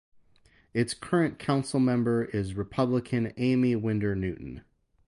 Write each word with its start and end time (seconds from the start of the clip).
Its 0.73 0.95
current 0.95 1.37
councilmember 1.37 2.27
is 2.33 2.55
Republican 2.55 3.27
Aimee 3.37 3.75
Winder 3.79 4.15
Newton. 4.15 4.63